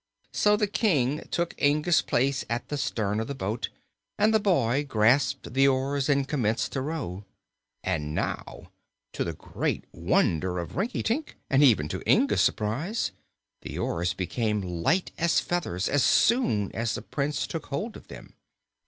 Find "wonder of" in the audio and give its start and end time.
9.91-10.75